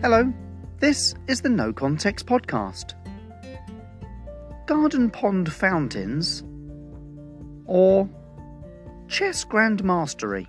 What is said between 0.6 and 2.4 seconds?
this is the No Context